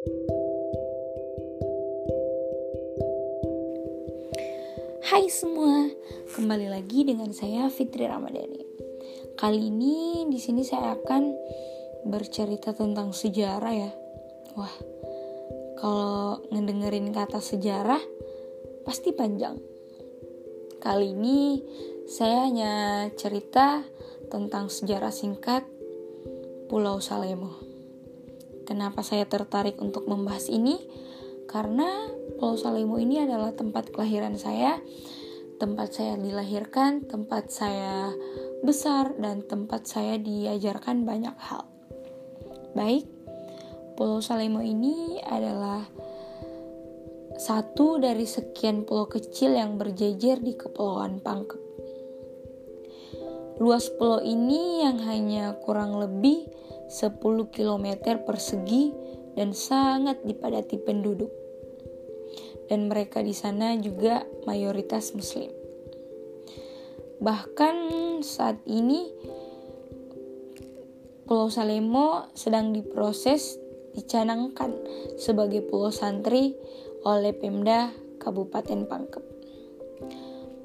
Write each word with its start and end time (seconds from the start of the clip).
Hai 0.00 0.08
semua, 5.28 5.92
kembali 6.32 6.72
lagi 6.72 7.04
dengan 7.04 7.28
saya 7.36 7.68
Fitri 7.68 8.08
Ramadhani. 8.08 8.64
Kali 9.36 9.68
ini 9.68 10.24
di 10.32 10.40
sini 10.40 10.64
saya 10.64 10.96
akan 10.96 11.36
bercerita 12.08 12.72
tentang 12.72 13.12
sejarah 13.12 13.74
ya. 13.76 13.92
Wah, 14.56 14.72
kalau 15.76 16.48
ngedengerin 16.48 17.12
kata 17.12 17.44
sejarah 17.44 18.00
pasti 18.88 19.12
panjang. 19.12 19.60
Kali 20.80 21.12
ini 21.12 21.60
saya 22.08 22.48
hanya 22.48 22.72
cerita 23.20 23.84
tentang 24.32 24.72
sejarah 24.72 25.12
singkat 25.12 25.68
Pulau 26.72 27.04
Salemo. 27.04 27.69
Kenapa 28.64 29.04
saya 29.04 29.28
tertarik 29.28 29.78
untuk 29.78 30.08
membahas 30.08 30.48
ini? 30.48 30.78
Karena 31.50 32.08
Pulau 32.38 32.54
Salemo 32.54 32.96
ini 32.96 33.20
adalah 33.20 33.50
tempat 33.52 33.90
kelahiran 33.90 34.38
saya, 34.38 34.78
tempat 35.58 35.92
saya 35.92 36.14
dilahirkan, 36.16 37.04
tempat 37.10 37.50
saya 37.52 38.14
besar, 38.64 39.12
dan 39.18 39.42
tempat 39.44 39.84
saya 39.84 40.16
diajarkan 40.16 41.04
banyak 41.04 41.34
hal. 41.36 41.66
Baik, 42.72 43.04
Pulau 43.98 44.22
Salemo 44.22 44.62
ini 44.62 45.18
adalah 45.20 45.84
satu 47.40 47.96
dari 47.96 48.28
sekian 48.28 48.84
pulau 48.84 49.08
kecil 49.08 49.56
yang 49.56 49.80
berjejer 49.80 50.44
di 50.44 50.52
Kepulauan 50.56 51.24
Pangkep. 51.24 51.60
Luas 53.60 53.92
pulau 53.92 54.24
ini 54.24 54.84
yang 54.84 55.00
hanya 55.04 55.52
kurang 55.60 56.00
lebih 56.00 56.48
10 56.90 57.54
km 57.54 57.86
persegi 58.26 58.90
dan 59.38 59.54
sangat 59.54 60.26
dipadati 60.26 60.76
penduduk 60.82 61.30
dan 62.66 62.90
mereka 62.90 63.22
di 63.22 63.34
sana 63.34 63.78
juga 63.78 64.26
mayoritas 64.46 65.14
muslim. 65.14 65.50
Bahkan 67.22 67.76
saat 68.26 68.58
ini 68.66 69.10
Pulau 71.30 71.46
Salemo 71.46 72.26
sedang 72.34 72.74
diproses 72.74 73.54
dicanangkan 73.94 74.74
sebagai 75.14 75.62
pulau 75.62 75.94
santri 75.94 76.58
oleh 77.06 77.30
Pemda 77.30 77.94
Kabupaten 78.18 78.86
Pangkep. 78.86 79.24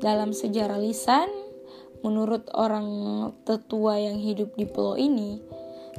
Dalam 0.00 0.32
sejarah 0.32 0.80
lisan, 0.80 1.28
menurut 2.00 2.48
orang 2.56 2.88
tetua 3.44 4.00
yang 4.00 4.16
hidup 4.16 4.56
di 4.56 4.64
pulau 4.64 4.96
ini, 4.96 5.44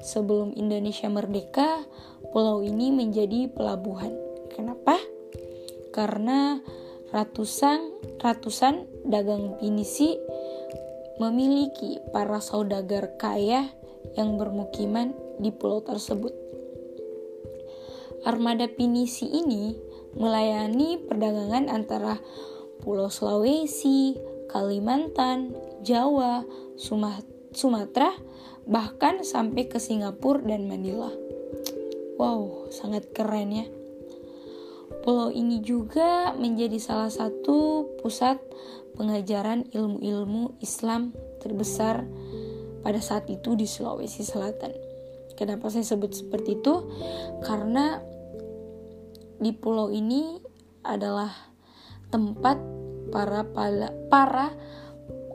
sebelum 0.02 0.54
Indonesia 0.54 1.08
merdeka, 1.10 1.86
pulau 2.34 2.62
ini 2.62 2.94
menjadi 2.94 3.50
pelabuhan. 3.52 4.14
Kenapa? 4.54 4.98
karena 5.98 6.62
ratusan 7.10 7.90
ratusan 8.22 8.86
dagang 9.10 9.58
pinisi 9.58 10.14
memiliki 11.18 11.98
para 12.14 12.38
saudagar 12.38 13.18
kaya 13.18 13.74
yang 14.14 14.38
bermukiman 14.38 15.18
di 15.42 15.50
pulau 15.50 15.82
tersebut. 15.82 16.30
Armada 18.22 18.70
pinisi 18.70 19.26
ini 19.26 19.74
melayani 20.14 21.02
perdagangan 21.02 21.74
antara 21.74 22.22
Pulau 22.78 23.10
Sulawesi, 23.10 24.14
Kalimantan, 24.54 25.58
Jawa, 25.82 26.46
Sumatera, 26.78 27.37
bahkan 28.68 29.24
sampai 29.24 29.72
ke 29.72 29.80
Singapura 29.80 30.44
dan 30.44 30.68
Manila. 30.68 31.12
Wow, 32.18 32.68
sangat 32.74 33.14
keren 33.14 33.54
ya. 33.54 33.66
Pulau 35.06 35.32
ini 35.32 35.64
juga 35.64 36.36
menjadi 36.36 36.76
salah 36.82 37.12
satu 37.12 37.88
pusat 38.02 38.42
pengajaran 38.98 39.70
ilmu-ilmu 39.72 40.58
Islam 40.60 41.14
terbesar 41.40 42.04
pada 42.82 43.00
saat 43.00 43.30
itu 43.30 43.54
di 43.54 43.70
Sulawesi 43.70 44.26
Selatan. 44.26 44.74
Kenapa 45.38 45.70
saya 45.70 45.86
sebut 45.86 46.18
seperti 46.18 46.58
itu? 46.58 46.76
Karena 47.46 48.02
di 49.38 49.54
pulau 49.54 49.94
ini 49.94 50.42
adalah 50.82 51.30
tempat 52.10 52.58
para 53.14 53.46
para, 53.46 53.94
para 54.10 54.48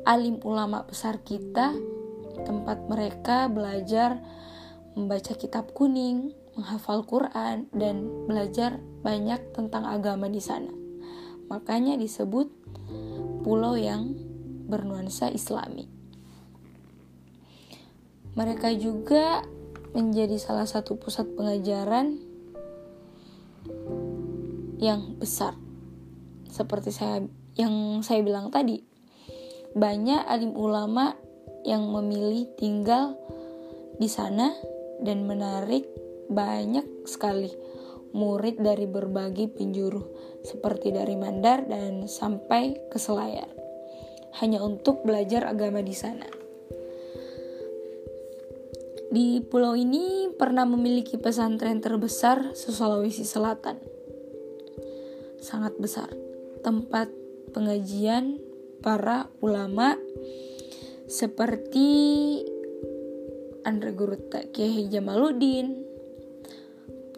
alim 0.03 0.43
ulama 0.43 0.83
besar 0.83 1.23
kita, 1.23 1.79
tempat 2.43 2.89
mereka 2.89 3.53
belajar 3.53 4.21
membaca 4.93 5.33
kitab 5.37 5.73
kuning, 5.73 6.33
menghafal 6.57 7.05
Quran 7.09 7.69
dan 7.73 8.29
belajar 8.29 8.77
banyak 9.01 9.57
tentang 9.57 9.89
agama 9.89 10.29
di 10.29 10.41
sana. 10.41 10.73
Makanya 11.49 11.97
disebut 11.97 12.49
pulau 13.45 13.77
yang 13.77 14.13
bernuansa 14.69 15.33
Islami. 15.33 15.89
Mereka 18.33 18.73
juga 18.81 19.45
menjadi 19.93 20.41
salah 20.41 20.65
satu 20.65 20.97
pusat 20.97 21.29
pengajaran 21.37 22.17
yang 24.81 25.21
besar. 25.21 25.53
Seperti 26.49 26.93
saya 26.93 27.25
yang 27.61 28.01
saya 28.01 28.25
bilang 28.25 28.49
tadi, 28.49 28.81
banyak 29.77 30.25
alim 30.25 30.57
ulama 30.57 31.17
yang 31.63 31.87
memilih 31.91 32.51
tinggal 32.59 33.19
di 33.99 34.09
sana 34.11 34.55
dan 35.03 35.27
menarik 35.27 35.87
banyak 36.31 37.07
sekali 37.07 37.51
murid 38.13 38.61
dari 38.61 38.85
berbagai 38.85 39.53
penjuru 39.57 40.03
seperti 40.45 40.93
dari 40.93 41.17
Mandar 41.17 41.65
dan 41.65 42.07
sampai 42.07 42.77
ke 42.93 42.99
Selayar 43.01 43.49
hanya 44.41 44.65
untuk 44.65 45.05
belajar 45.05 45.45
agama 45.45 45.85
di 45.85 45.93
sana. 45.93 46.25
Di 49.13 49.45
pulau 49.45 49.77
ini 49.77 50.33
pernah 50.33 50.65
memiliki 50.65 51.21
pesantren 51.21 51.85
terbesar 51.85 52.57
se-Sulawesi 52.57 53.29
Selatan. 53.29 53.77
Sangat 55.37 55.77
besar. 55.77 56.09
Tempat 56.65 57.13
pengajian 57.53 58.41
para 58.81 59.29
ulama 59.45 60.01
seperti 61.13 62.41
Andre 63.69 63.93
Guru 63.93 64.17
Kiai 64.33 64.89
Jamaluddin, 64.89 65.85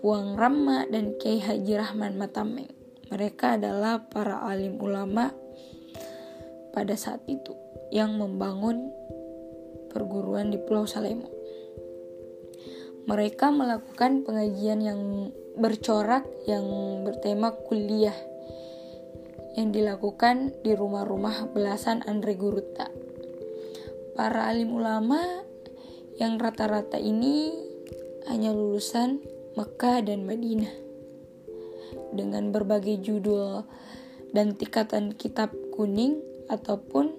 Puang 0.03 0.35
Rama 0.35 0.83
dan 0.91 1.15
Kiai 1.15 1.39
Haji 1.39 1.79
Rahman 1.79 2.19
Matameng. 2.19 2.75
Mereka 3.15 3.55
adalah 3.55 4.03
para 4.11 4.43
alim 4.43 4.83
ulama 4.83 5.31
pada 6.75 6.99
saat 6.99 7.23
itu 7.31 7.55
yang 7.95 8.19
membangun 8.19 8.91
perguruan 9.95 10.51
di 10.51 10.59
Pulau 10.59 10.91
Salemo. 10.91 11.31
Mereka 13.07 13.55
melakukan 13.55 14.27
pengajian 14.27 14.83
yang 14.83 15.31
bercorak 15.55 16.27
yang 16.51 16.67
bertema 17.07 17.55
kuliah 17.55 18.17
yang 19.55 19.71
dilakukan 19.71 20.51
di 20.67 20.75
rumah-rumah 20.75 21.55
belasan 21.55 22.03
Andre 22.11 22.35
Guruta. 22.35 23.04
Para 24.15 24.47
alim 24.47 24.71
ulama 24.71 25.19
yang 26.23 26.39
rata-rata 26.39 27.03
ini 27.03 27.51
hanya 28.31 28.55
lulusan 28.55 29.19
Mekah 29.59 30.07
dan 30.07 30.23
Madinah 30.23 30.71
dengan 32.15 32.55
berbagai 32.55 33.03
judul 33.03 33.67
dan 34.31 34.55
tingkatan 34.55 35.19
kitab 35.19 35.51
kuning 35.75 36.23
ataupun 36.47 37.11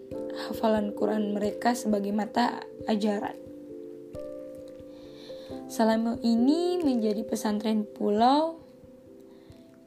hafalan 0.47 0.95
Quran 0.95 1.35
mereka 1.35 1.75
sebagai 1.75 2.15
mata 2.15 2.63
ajaran. 2.87 3.35
Selama 5.67 6.15
ini 6.23 6.79
menjadi 6.79 7.27
pesantren 7.27 7.83
pulau 7.83 8.63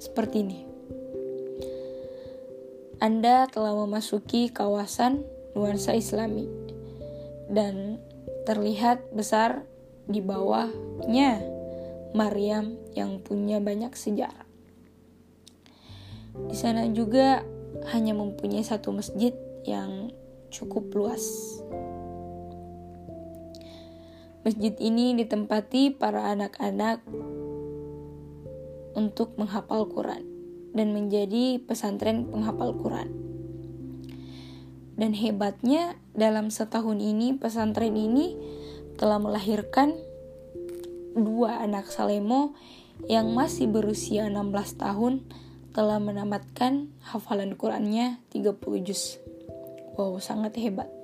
seperti 0.01 0.41
ini 0.41 0.61
Anda 2.97 3.45
telah 3.53 3.77
memasuki 3.77 4.49
kawasan 4.49 5.21
nuansa 5.53 5.93
Islami 5.93 6.49
dan 7.53 8.01
terlihat 8.49 9.13
besar 9.13 9.69
di 10.09 10.25
bawahnya 10.25 11.45
Maryam 12.17 12.77
yang 12.93 13.25
punya 13.25 13.57
banyak 13.61 13.93
sejarah. 13.97 14.49
Di 16.49 16.57
sana 16.57 16.89
juga 16.93 17.45
hanya 17.93 18.17
mempunyai 18.17 18.65
satu 18.65 18.93
masjid 18.93 19.33
yang 19.65 20.13
cukup 20.53 20.93
luas. 20.93 21.25
Masjid 24.43 24.75
ini 24.83 25.15
ditempati 25.15 25.95
para 25.95 26.35
anak-anak 26.35 26.99
untuk 28.99 29.39
menghafal 29.39 29.87
Quran 29.87 30.27
dan 30.75 30.91
menjadi 30.91 31.63
pesantren 31.63 32.27
penghafal 32.27 32.75
Quran. 32.75 33.09
Dan 34.99 35.15
hebatnya 35.15 35.97
dalam 36.13 36.51
setahun 36.51 36.99
ini 36.99 37.39
pesantren 37.39 37.95
ini 37.95 38.35
telah 38.99 39.23
melahirkan 39.23 39.95
dua 41.17 41.63
anak 41.63 41.89
Salemo 41.89 42.59
yang 43.09 43.33
masih 43.33 43.71
berusia 43.71 44.29
16 44.29 44.79
tahun 44.79 45.23
telah 45.73 45.97
menamatkan 45.99 46.93
hafalan 47.01 47.57
Qurannya 47.57 48.21
30 48.35 48.59
juz. 48.85 49.17
Wow, 49.97 50.21
sangat 50.21 50.57
hebat. 50.61 51.02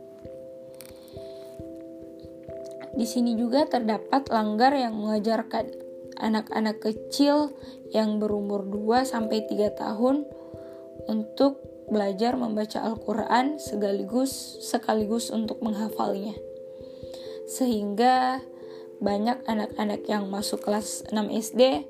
Di 2.98 3.06
sini 3.06 3.38
juga 3.38 3.62
terdapat 3.62 4.26
langgar 4.34 4.74
yang 4.74 4.98
mengajarkan 4.98 5.70
anak-anak 6.18 6.82
kecil 6.82 7.54
yang 7.94 8.18
berumur 8.18 8.66
2 8.66 9.06
sampai 9.06 9.46
3 9.46 9.70
tahun 9.78 10.26
untuk 11.06 11.62
belajar 11.88 12.34
membaca 12.34 12.82
Al-Qur'an 12.82 13.62
sekaligus 13.62 14.58
sekaligus 14.66 15.30
untuk 15.30 15.62
menghafalnya. 15.62 16.34
Sehingga 17.46 18.42
banyak 18.98 19.46
anak-anak 19.46 20.02
yang 20.10 20.26
masuk 20.26 20.66
kelas 20.66 21.06
6 21.14 21.14
SD 21.30 21.86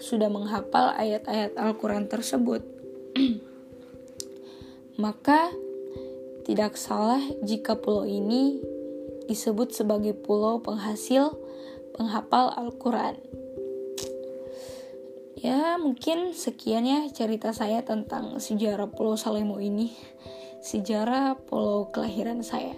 sudah 0.00 0.32
menghafal 0.32 0.96
ayat-ayat 0.96 1.60
Al-Qur'an 1.60 2.08
tersebut. 2.08 2.64
Maka 5.04 5.52
tidak 6.48 6.80
salah 6.80 7.20
jika 7.44 7.76
pulau 7.76 8.08
ini 8.08 8.58
disebut 9.28 9.76
sebagai 9.76 10.16
pulau 10.16 10.64
penghasil 10.64 11.36
penghafal 11.92 12.50
Al-Quran. 12.56 13.20
Ya, 15.38 15.78
mungkin 15.78 16.34
sekian 16.34 16.82
ya 16.82 17.06
cerita 17.14 17.54
saya 17.54 17.86
tentang 17.86 18.42
sejarah 18.42 18.90
Pulau 18.90 19.14
Salemo 19.14 19.62
ini. 19.62 19.94
Sejarah 20.58 21.38
pulau 21.38 21.94
kelahiran 21.94 22.42
saya. 22.42 22.74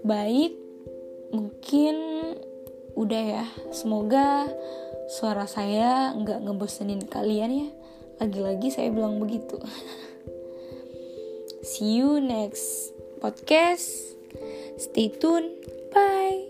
Baik, 0.00 0.56
mungkin 1.36 1.96
udah 2.96 3.24
ya. 3.28 3.44
Semoga 3.76 4.48
suara 5.12 5.44
saya 5.44 6.16
nggak 6.16 6.48
ngebosenin 6.48 7.04
kalian 7.04 7.52
ya. 7.52 7.68
Lagi-lagi 8.16 8.72
saya 8.72 8.88
bilang 8.88 9.20
begitu. 9.20 9.60
See 11.68 12.00
you 12.00 12.24
next 12.24 12.95
podcast. 13.20 14.16
Stay 14.78 15.08
tuned. 15.08 15.52
Bye. 15.92 16.45